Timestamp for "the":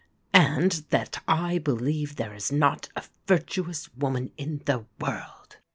4.65-4.85